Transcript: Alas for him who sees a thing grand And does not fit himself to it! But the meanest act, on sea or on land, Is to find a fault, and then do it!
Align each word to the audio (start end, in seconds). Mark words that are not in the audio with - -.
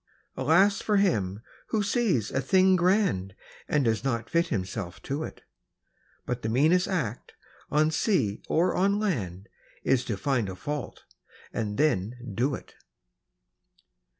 Alas 0.35 0.81
for 0.81 0.97
him 0.97 1.43
who 1.67 1.83
sees 1.83 2.31
a 2.31 2.41
thing 2.41 2.75
grand 2.75 3.35
And 3.67 3.85
does 3.85 4.03
not 4.03 4.31
fit 4.31 4.47
himself 4.47 4.99
to 5.03 5.23
it! 5.23 5.43
But 6.25 6.41
the 6.41 6.49
meanest 6.49 6.87
act, 6.87 7.35
on 7.69 7.91
sea 7.91 8.41
or 8.49 8.73
on 8.75 8.97
land, 8.97 9.47
Is 9.83 10.03
to 10.05 10.17
find 10.17 10.49
a 10.49 10.55
fault, 10.55 11.03
and 11.53 11.77
then 11.77 12.17
do 12.33 12.55
it! 12.55 12.73